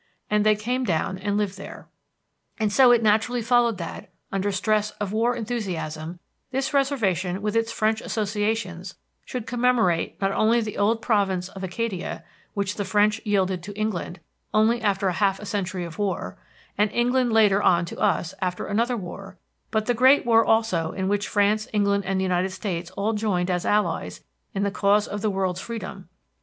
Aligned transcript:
And 0.31 0.43
they 0.43 0.55
came 0.55 0.83
down 0.83 1.19
and 1.19 1.37
lived 1.37 1.59
there." 1.59 1.87
And 2.59 2.73
so 2.73 2.91
it 2.91 3.03
naturally 3.03 3.43
followed 3.43 3.77
that, 3.77 4.09
under 4.31 4.51
stress 4.51 4.89
of 4.99 5.11
war 5.13 5.35
enthusiasm, 5.35 6.17
this 6.49 6.73
reservation 6.73 7.39
with 7.43 7.55
its 7.55 7.71
French 7.71 8.01
associations 8.01 8.95
should 9.25 9.45
commemorate 9.45 10.19
not 10.19 10.31
only 10.31 10.59
the 10.59 10.75
old 10.79 11.03
Province 11.03 11.49
of 11.49 11.63
Acadia, 11.63 12.23
which 12.55 12.77
the 12.77 12.83
French 12.83 13.21
yielded 13.25 13.61
to 13.61 13.77
England 13.77 14.19
only 14.55 14.81
after 14.81 15.07
half 15.11 15.39
a 15.39 15.45
century 15.45 15.85
of 15.85 15.99
war, 15.99 16.35
and 16.79 16.89
England 16.91 17.31
later 17.31 17.61
on 17.61 17.85
to 17.85 17.99
us 17.99 18.33
after 18.41 18.65
another 18.65 18.97
war, 18.97 19.37
but 19.69 19.85
the 19.85 19.93
great 19.93 20.25
war 20.25 20.43
also 20.43 20.93
in 20.93 21.09
which 21.09 21.27
France, 21.27 21.67
England, 21.73 22.05
and 22.05 22.19
the 22.19 22.23
United 22.25 22.49
States 22.49 22.89
all 22.97 23.13
joined 23.13 23.51
as 23.51 23.67
allies 23.67 24.23
in 24.55 24.63
the 24.63 24.71
cause 24.71 25.05
of 25.07 25.21
the 25.21 25.29
world's 25.29 25.61
freedom. 25.61 26.09